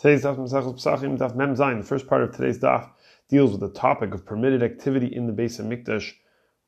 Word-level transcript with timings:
Today's 0.00 0.22
daf 0.22 0.36
Masechus 0.36 0.74
Pesachim 0.74 1.18
daf 1.18 1.34
Mem 1.34 1.56
Zayin. 1.56 1.78
The 1.78 1.84
first 1.84 2.06
part 2.06 2.22
of 2.22 2.30
today's 2.30 2.60
daf 2.60 2.88
deals 3.28 3.50
with 3.50 3.58
the 3.62 3.70
topic 3.76 4.14
of 4.14 4.24
permitted 4.24 4.62
activity 4.62 5.08
in 5.08 5.26
the 5.26 5.32
Beis 5.32 5.60
Hamikdash 5.60 6.12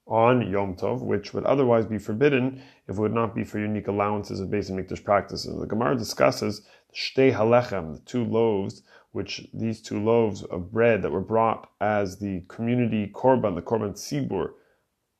on 0.04 0.50
Yom 0.50 0.74
Tov, 0.74 1.00
which 1.02 1.32
would 1.32 1.44
otherwise 1.44 1.86
be 1.86 1.96
forbidden 1.96 2.60
if 2.88 2.96
it 2.96 3.00
would 3.00 3.14
not 3.14 3.32
be 3.32 3.44
for 3.44 3.60
unique 3.60 3.86
allowances 3.86 4.40
of 4.40 4.48
Beis 4.48 4.68
Hamikdash 4.68 5.04
practices. 5.04 5.56
The 5.60 5.66
Gemara 5.68 5.96
discusses 5.96 6.62
Shtei 6.92 7.32
Halechem, 7.32 7.92
the 7.92 8.00
two 8.00 8.24
loaves, 8.24 8.82
which 9.12 9.46
these 9.54 9.80
two 9.80 10.02
loaves 10.02 10.42
of 10.42 10.72
bread 10.72 11.00
that 11.02 11.12
were 11.12 11.20
brought 11.20 11.70
as 11.80 12.18
the 12.18 12.40
community 12.48 13.12
korban, 13.14 13.54
the 13.54 13.62
korban 13.62 13.92
tzibur, 13.92 14.54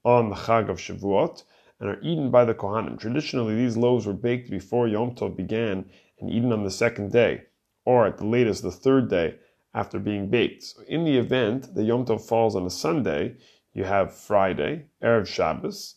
on 0.05 0.31
the 0.31 0.35
Chag 0.35 0.69
of 0.69 0.79
Shavuot, 0.79 1.45
and 1.79 1.89
are 1.89 2.01
eaten 2.03 2.33
by 2.33 2.45
the 2.45 2.55
Kohanim. 2.55 2.99
Traditionally, 2.99 3.55
these 3.55 3.77
loaves 3.77 4.05
were 4.05 4.13
baked 4.15 4.51
before 4.51 4.89
Yom 4.89 5.15
Tov 5.15 5.37
began 5.37 5.89
and 6.19 6.29
eaten 6.29 6.53
on 6.53 6.65
the 6.65 6.73
second 6.73 7.13
day 7.13 7.45
or 7.85 8.07
at 8.07 8.19
the 8.19 8.27
latest 8.27 8.63
the 8.63 8.71
third 8.71 9.09
day 9.09 9.37
after 9.75 9.99
being 9.99 10.29
baked. 10.29 10.63
So 10.63 10.83
in 10.89 11.05
the 11.05 11.17
event 11.17 11.75
the 11.75 11.85
Yom 11.85 12.05
Tov 12.05 12.21
falls 12.27 12.57
on 12.57 12.67
a 12.67 12.71
Sunday, 12.71 13.37
you 13.73 13.85
have 13.85 14.15
Friday, 14.15 14.87
Erev 15.03 15.27
Shabbos, 15.27 15.95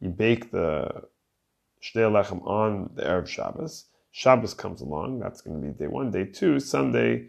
you 0.00 0.10
bake 0.10 0.50
the 0.50 0.90
Shtei 1.82 2.10
Lechem 2.10 2.46
on 2.46 2.90
the 2.94 3.02
Erev 3.02 3.26
Shabbos. 3.26 3.86
Shabbos 4.10 4.54
comes 4.54 4.80
along, 4.80 5.20
that's 5.20 5.40
going 5.40 5.60
to 5.60 5.66
be 5.66 5.72
day 5.72 5.86
one. 5.86 6.10
Day 6.10 6.24
two, 6.24 6.58
Sunday, 6.58 7.28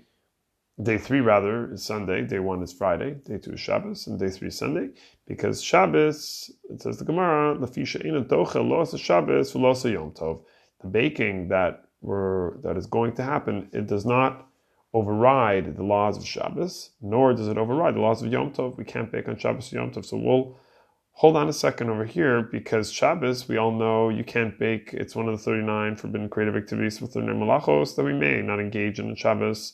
day 0.82 0.98
three 0.98 1.22
rather, 1.22 1.74
is 1.74 1.84
Sunday. 1.84 2.22
Day 2.22 2.40
one 2.40 2.64
is 2.64 2.72
Friday. 2.72 3.16
Day 3.26 3.38
two 3.38 3.54
is 3.54 3.60
Shabbos, 3.60 4.08
and 4.08 4.20
day 4.20 4.30
three 4.30 4.48
is 4.50 4.58
Sunday. 4.58 4.90
Because 5.26 5.62
Shabbos, 5.62 6.52
it 6.70 6.82
says 6.82 6.98
the 6.98 7.06
Gemara, 7.06 7.56
Lafisha 7.58 8.06
Ina 8.06 8.24
Losa 8.24 8.98
Shabbos, 8.98 9.54
Yom 9.54 10.12
Tov. 10.12 10.44
The 10.82 10.88
baking 10.88 11.50
that 11.50 11.87
were, 12.02 12.60
that 12.64 12.78
is 12.78 12.86
going 12.86 13.14
to 13.16 13.24
happen, 13.24 13.70
it 13.74 13.88
does 13.88 14.06
not 14.06 14.48
override 14.94 15.76
the 15.76 15.84
laws 15.84 16.18
of 16.18 16.26
Shabbos, 16.26 16.92
nor 17.02 17.34
does 17.34 17.48
it 17.48 17.58
override 17.58 17.96
the 17.96 18.00
laws 18.00 18.22
of 18.22 18.32
Yom 18.32 18.52
Tov. 18.54 18.78
We 18.78 18.86
can't 18.86 19.12
bake 19.12 19.28
on 19.28 19.38
Shabbos 19.38 19.72
Yom 19.72 19.92
Tov. 19.92 20.06
So 20.06 20.18
we'll 20.18 20.58
hold 21.12 21.36
on 21.36 21.50
a 21.50 21.54
second 21.54 21.90
over 21.90 22.06
here 22.06 22.42
because 22.42 22.92
Shabbos, 22.92 23.48
we 23.48 23.58
all 23.58 23.72
know 23.72 24.10
you 24.10 24.24
can't 24.24 24.58
bake. 24.58 24.94
It's 24.94 25.16
one 25.16 25.28
of 25.28 25.38
the 25.38 25.44
39 25.44 25.98
forbidden 25.98 26.30
creative 26.30 26.56
activities 26.56 27.02
with 27.02 27.14
the 27.14 27.20
malachos 27.20 27.96
that 27.96 28.04
we 28.04 28.14
may 28.14 28.42
not 28.42 28.60
engage 28.60 29.00
in 29.00 29.10
on 29.10 29.16
Shabbos. 29.16 29.74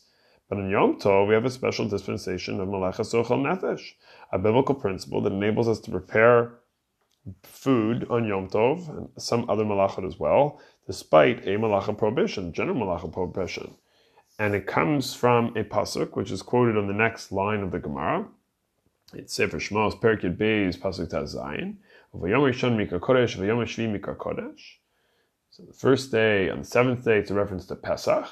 But 0.49 0.59
in 0.59 0.69
Yom 0.69 0.99
Tov, 0.99 1.27
we 1.27 1.33
have 1.33 1.45
a 1.45 1.49
special 1.49 1.87
dispensation 1.87 2.59
of 2.59 2.67
malachas 2.67 3.13
ochel 3.13 3.41
nefesh, 3.41 3.91
a 4.31 4.39
biblical 4.39 4.75
principle 4.75 5.21
that 5.21 5.33
enables 5.33 5.67
us 5.67 5.79
to 5.81 5.91
prepare 5.91 6.59
food 7.43 8.05
on 8.09 8.25
Yom 8.25 8.49
Tov 8.49 8.89
and 8.89 9.09
some 9.17 9.49
other 9.49 9.63
malachot 9.63 10.05
as 10.05 10.19
well, 10.19 10.59
despite 10.87 11.47
a 11.47 11.51
malacha 11.51 11.97
prohibition, 11.97 12.51
general 12.53 12.75
malacha 12.75 13.11
prohibition. 13.11 13.75
And 14.39 14.55
it 14.55 14.67
comes 14.67 15.13
from 15.13 15.55
a 15.55 15.63
pasuk, 15.63 16.15
which 16.15 16.31
is 16.31 16.41
quoted 16.41 16.77
on 16.77 16.87
the 16.87 16.93
next 16.93 17.31
line 17.31 17.61
of 17.61 17.71
the 17.71 17.79
Gemara. 17.79 18.27
It's 19.13 19.33
Sefer 19.33 19.57
Shmos, 19.57 19.99
Perkid 19.99 20.37
Beis, 20.37 20.77
pasuk 20.77 21.11
Tazayin. 21.11 21.75
V'yom 22.15 22.51
Rishon 22.51 22.75
Mikra 22.75 22.99
Kodesh, 22.99 23.37
v'yom 23.37 23.63
Shvi 23.63 23.99
Mikra 23.99 24.17
Kodesh. 24.17 24.77
So 25.51 25.63
the 25.63 25.73
first 25.73 26.11
day, 26.11 26.49
on 26.49 26.59
the 26.59 26.65
seventh 26.65 27.05
day, 27.05 27.19
it's 27.19 27.29
a 27.29 27.35
reference 27.35 27.67
to 27.67 27.75
Pesach. 27.75 28.27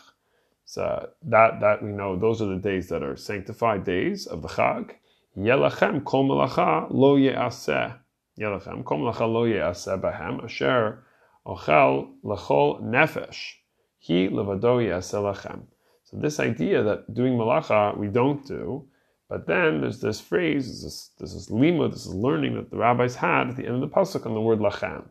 So 0.65 1.09
that, 1.23 1.59
that 1.59 1.83
we 1.83 1.91
know, 1.91 2.17
those 2.17 2.41
are 2.41 2.47
the 2.47 2.57
days 2.57 2.89
that 2.89 3.03
are 3.03 3.15
sanctified 3.15 3.83
days 3.83 4.25
of 4.25 4.41
the 4.41 4.47
Chag. 4.47 4.95
Yelachem 5.37 6.03
kol 6.03 6.27
malacha 6.27 6.87
lo 6.89 7.15
ye'aseh. 7.15 8.00
Yelachem 8.39 8.83
kol 8.83 8.99
malacha 8.99 9.31
lo 9.31 10.43
asher 10.43 11.03
Ochel 11.45 12.13
lechol 12.23 12.81
nefesh. 12.81 13.53
He 13.97 14.27
levado 14.27 14.79
lachem. 14.79 15.63
So 16.03 16.17
this 16.17 16.39
idea 16.39 16.83
that 16.83 17.13
doing 17.13 17.33
malacha 17.33 17.97
we 17.97 18.07
don't 18.07 18.45
do, 18.45 18.87
but 19.27 19.47
then 19.47 19.81
there's 19.81 20.01
this 20.01 20.19
phrase, 20.19 20.67
this 20.67 20.83
is, 20.83 21.11
this 21.19 21.33
is 21.33 21.49
lima, 21.49 21.89
this 21.89 22.05
is 22.05 22.13
learning 22.13 22.55
that 22.55 22.69
the 22.69 22.77
rabbis 22.77 23.15
had 23.15 23.49
at 23.49 23.55
the 23.55 23.65
end 23.65 23.75
of 23.75 23.81
the 23.81 23.87
pasuk 23.87 24.25
on 24.25 24.33
the 24.33 24.41
word 24.41 24.59
lachem. 24.59 25.07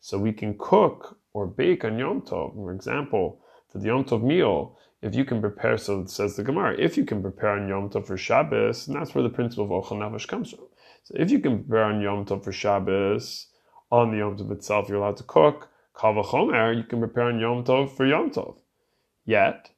So 0.00 0.18
we 0.18 0.32
can 0.32 0.56
cook 0.58 1.18
or 1.32 1.46
bake 1.46 1.84
on 1.84 1.98
Yom 1.98 2.22
Tov. 2.22 2.54
For 2.54 2.72
example, 2.72 3.40
for 3.68 3.78
the 3.78 3.86
Yom 3.86 4.04
Tov 4.04 4.22
meal, 4.22 4.78
if 5.02 5.14
you 5.14 5.24
can 5.24 5.40
prepare, 5.40 5.76
so 5.76 6.04
says 6.06 6.36
the 6.36 6.44
Gemara, 6.44 6.76
if 6.78 6.96
you 6.96 7.04
can 7.04 7.20
prepare 7.20 7.50
on 7.50 7.68
Yom 7.68 7.90
Tov 7.90 8.06
for 8.06 8.16
Shabbos, 8.16 8.86
and 8.86 8.96
that's 8.96 9.14
where 9.14 9.24
the 9.24 9.28
principle 9.28 9.64
of 9.64 9.84
Ochel 9.84 9.98
Nefesh 9.98 10.28
comes 10.28 10.50
from. 10.50 10.66
So 11.04 11.14
if 11.18 11.30
you 11.30 11.38
can 11.38 11.58
prepare 11.58 11.84
on 11.84 12.00
Yom 12.00 12.24
Tov 12.24 12.42
for 12.42 12.50
Shabbos, 12.50 13.48
on 13.92 14.10
the 14.10 14.18
Yom 14.18 14.38
Tov 14.38 14.50
itself, 14.50 14.88
you're 14.88 14.98
allowed 14.98 15.18
to 15.18 15.22
cook. 15.24 15.68
Kavachomer, 15.94 16.74
you 16.74 16.82
can 16.82 16.98
prepare 16.98 17.24
on 17.24 17.38
Yom 17.38 17.62
Tov 17.62 17.94
for 17.94 18.06
Yom 18.06 18.30
Tov. 18.30 18.56
Yet, 19.26 19.70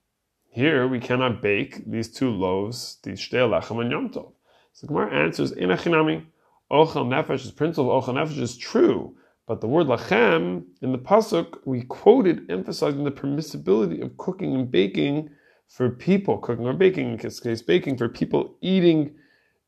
here 0.49 0.87
we 0.87 1.01
cannot 1.01 1.43
bake 1.43 1.91
these 1.91 2.13
two 2.13 2.31
loaves, 2.31 2.99
these 3.03 3.21
shtei 3.21 3.43
lechem 3.49 3.79
on 3.79 3.91
Yom 3.91 4.11
Tov. 4.11 4.33
So 4.73 4.87
Gemara 4.87 5.25
answers, 5.25 5.51
in 5.51 5.71
achinami, 5.71 6.27
ochel 6.71 7.07
nefesh, 7.09 7.45
the 7.45 7.53
principle 7.53 7.91
of 7.91 8.05
ochel 8.05 8.15
nefesh 8.15 8.39
is 8.39 8.57
true, 8.57 9.17
but 9.49 9.61
the 9.61 9.67
word 9.67 9.89
lachem, 9.89 10.65
in 10.81 10.93
the 10.93 10.99
pasuk, 10.99 11.59
we 11.65 11.83
quoted 11.83 12.49
emphasizing 12.49 13.03
the 13.03 13.11
permissibility 13.11 14.01
of 14.01 14.17
cooking 14.17 14.55
and 14.55 14.71
baking 14.71 15.31
for 15.67 15.91
people, 15.91 16.39
cooking 16.39 16.67
or 16.67 16.73
baking, 16.73 17.11
in 17.11 17.17
this 17.17 17.41
case, 17.41 17.63
baking 17.63 17.97
for 17.97 18.09
people 18.09 18.57
eating, 18.61 19.13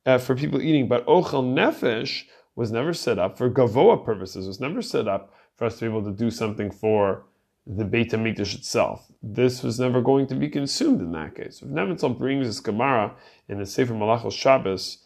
uh, 0.07 0.19
for 0.19 0.35
people 0.35 0.61
eating. 0.61 0.89
But 0.89 1.07
ochel 1.07 1.45
nefesh 1.55 2.25
was 2.57 2.73
never 2.73 2.93
set 2.93 3.19
up 3.19 3.39
for 3.39 3.51
gavoa 3.51 4.05
purposes, 4.05 4.47
was 4.47 4.61
never 4.61 4.83
set 4.83 5.07
up 5.07 5.33
for 5.57 5.67
us 5.67 5.79
to 5.79 5.85
be 5.85 5.91
able 5.91 6.05
to 6.05 6.17
do 6.17 6.31
something 6.31 6.71
for 6.71 7.25
the 7.67 7.85
Beit 7.85 8.13
HaMikdash 8.13 8.55
itself. 8.55 9.13
This 9.23 9.63
was 9.63 9.79
never 9.79 10.01
going 10.01 10.27
to 10.29 10.35
be 10.35 10.49
consumed 10.49 11.01
in 11.01 11.13
that 11.13 11.35
case. 11.35 11.61
If 11.63 11.69
Nevitzal 11.69 12.19
brings 12.19 12.47
this 12.47 12.61
Gemara 12.61 13.15
in 13.49 13.59
the 13.59 13.67
Sefer 13.67 13.93
Malachos 13.93 14.33
Shabbos 14.33 15.05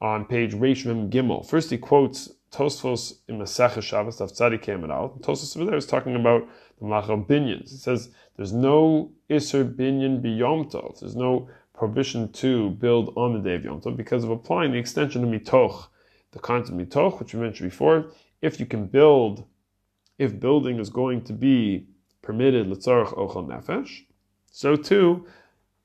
on 0.00 0.24
page 0.24 0.54
Reish 0.54 0.84
Mem 0.84 1.08
Gimel, 1.08 1.48
first 1.48 1.70
he 1.70 1.78
quotes 1.78 2.30
Tosfos 2.50 3.18
in 3.28 3.38
Masechah 3.38 3.82
Shabbos, 3.82 4.18
Daf 4.18 4.32
Tzadik 4.32 4.62
came 4.62 4.90
out. 4.90 5.22
Tosfos 5.22 5.56
over 5.56 5.66
there 5.66 5.76
is 5.76 5.86
talking 5.86 6.16
about 6.16 6.48
the 6.80 6.86
Malach 6.86 7.08
of 7.08 7.28
Binyans. 7.28 7.70
He 7.70 7.76
says 7.76 8.10
there's 8.36 8.52
no 8.52 9.12
Isser 9.30 9.64
Binyan 9.70 10.22
B'Yom 10.22 10.70
Tov. 10.72 10.98
There's 11.00 11.16
no 11.16 11.48
prohibition 11.78 12.30
to 12.32 12.70
build 12.70 13.12
on 13.16 13.32
the 13.32 13.38
day 13.38 13.54
of 13.54 13.64
Yom 13.64 13.80
Tov 13.80 13.96
because 13.96 14.24
of 14.24 14.30
applying 14.30 14.72
the 14.72 14.78
extension 14.78 15.22
of 15.22 15.30
Mitoch, 15.30 15.86
the 16.32 16.40
concept 16.40 16.78
of 16.78 16.86
Mitoch, 16.86 17.20
which 17.20 17.32
we 17.32 17.40
mentioned 17.40 17.70
before. 17.70 18.10
If 18.42 18.58
you 18.58 18.66
can 18.66 18.86
build 18.86 19.44
if 20.18 20.40
building 20.40 20.80
is 20.80 20.90
going 20.90 21.22
to 21.22 21.32
be 21.32 21.86
permitted 22.22 22.66
letzarach 22.66 23.14
ochel 23.16 23.46
nefesh, 23.46 24.02
so 24.50 24.74
too, 24.74 25.26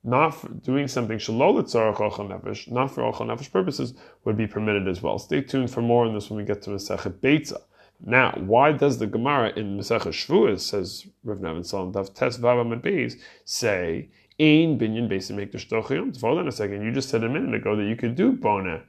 not 0.02 0.62
doing 0.62 0.88
something 0.88 1.18
shalol 1.18 1.62
letzarach 1.62 1.98
ochel 1.98 2.28
nefesh, 2.28 2.70
not 2.70 2.90
for 2.90 3.02
ochel 3.02 3.26
nefesh 3.26 3.50
purposes, 3.52 3.94
would 4.24 4.36
be 4.36 4.48
permitted 4.48 4.88
as 4.88 5.00
well. 5.00 5.18
Stay 5.18 5.40
tuned 5.40 5.70
for 5.70 5.80
more 5.80 6.06
on 6.06 6.14
this 6.14 6.28
when 6.28 6.38
we 6.38 6.44
get 6.44 6.62
to 6.62 6.70
Masechet 6.70 7.20
Beitza. 7.20 7.60
Now, 8.04 8.32
why 8.36 8.72
does 8.72 8.98
the 8.98 9.06
Gemara 9.06 9.52
in 9.56 9.78
Masechet 9.78 10.08
Shavuos, 10.08 10.60
says 10.60 11.06
Rav 11.22 11.40
Nevin 11.40 11.62
Salam, 11.62 11.92
Dav 11.92 12.12
Tes 12.12 12.36
Vavam 12.38 12.80
Beis, 12.80 13.14
say, 13.44 14.08
Ein 14.40 14.78
binyan 14.80 15.08
Beis 15.08 15.30
Hamikdash 15.30 16.20
Hold 16.20 16.38
on 16.38 16.48
a 16.48 16.52
second, 16.52 16.82
you 16.82 16.92
just 16.92 17.08
said 17.08 17.22
a 17.22 17.28
minute 17.28 17.54
ago 17.54 17.76
that 17.76 17.84
you 17.84 17.94
could 17.94 18.16
do 18.16 18.32
bona 18.32 18.82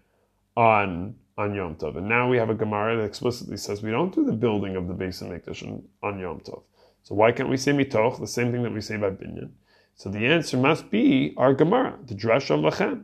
on 0.57 1.15
on 1.37 1.53
Yom 1.53 1.75
Tov. 1.75 1.97
And 1.97 2.07
now 2.07 2.27
we 2.29 2.37
have 2.37 2.49
a 2.49 2.55
Gemara 2.55 2.97
that 2.97 3.03
explicitly 3.03 3.57
says 3.57 3.83
we 3.83 3.91
don't 3.91 4.15
do 4.15 4.25
the 4.25 4.31
building 4.31 4.75
of 4.75 4.87
the 4.87 4.93
Beis 4.93 5.21
Hamikdash 5.21 5.83
on 6.01 6.19
Yom 6.19 6.39
Tov. 6.39 6.63
So 7.03 7.13
why 7.13 7.31
can't 7.31 7.49
we 7.49 7.57
say 7.57 7.73
mitoch, 7.73 8.19
the 8.19 8.25
same 8.25 8.51
thing 8.51 8.63
that 8.63 8.73
we 8.73 8.81
say 8.81 8.97
by 8.97 9.11
binyan? 9.11 9.51
So 9.93 10.09
the 10.09 10.25
answer 10.25 10.57
must 10.57 10.89
be 10.89 11.35
our 11.37 11.53
Gemara, 11.53 11.99
the 12.05 12.15
Drash 12.15 12.49
of 12.49 12.61
Lachem. 12.61 13.03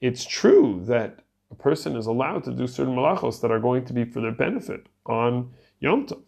It's 0.00 0.26
true 0.26 0.82
that 0.86 1.20
a 1.50 1.54
person 1.54 1.96
is 1.96 2.06
allowed 2.06 2.44
to 2.44 2.52
do 2.52 2.66
certain 2.66 2.94
malachos 2.94 3.40
that 3.40 3.50
are 3.50 3.60
going 3.60 3.86
to 3.86 3.94
be 3.94 4.04
for 4.04 4.20
their 4.20 4.32
benefit 4.32 4.88
on 5.06 5.52
Yom 5.80 6.06
Tov, 6.06 6.22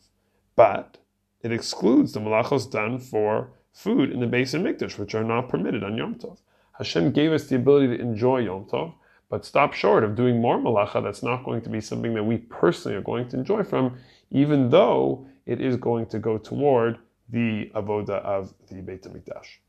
but 0.54 0.96
it 1.42 1.52
excludes 1.52 2.12
the 2.12 2.20
malachos 2.20 2.70
done 2.70 2.98
for 2.98 3.50
food 3.76 4.10
in 4.10 4.20
the 4.20 4.26
Beis 4.26 4.54
mikdash, 4.58 4.98
which 4.98 5.14
are 5.14 5.22
not 5.22 5.50
permitted 5.50 5.84
on 5.84 5.98
Yom 5.98 6.14
Tov. 6.14 6.38
Hashem 6.78 7.12
gave 7.12 7.30
us 7.30 7.46
the 7.46 7.56
ability 7.56 7.88
to 7.88 8.00
enjoy 8.02 8.38
Yom 8.38 8.64
Tov, 8.64 8.94
but 9.28 9.44
stop 9.44 9.74
short 9.74 10.02
of 10.02 10.16
doing 10.16 10.40
more 10.40 10.58
malacha 10.58 11.02
that's 11.02 11.22
not 11.22 11.44
going 11.44 11.60
to 11.60 11.68
be 11.68 11.80
something 11.80 12.14
that 12.14 12.24
we 12.24 12.38
personally 12.38 12.96
are 12.96 13.02
going 13.02 13.28
to 13.28 13.36
enjoy 13.36 13.62
from, 13.62 13.98
even 14.30 14.70
though 14.70 15.26
it 15.44 15.60
is 15.60 15.76
going 15.76 16.06
to 16.06 16.18
go 16.18 16.38
toward 16.38 16.98
the 17.28 17.70
avoda 17.74 18.22
of 18.22 18.54
the 18.68 18.80
Beit 18.80 19.02
HaMikdash. 19.02 19.58